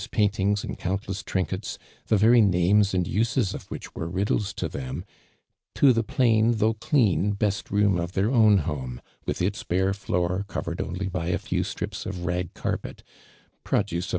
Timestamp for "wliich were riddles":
3.69-4.51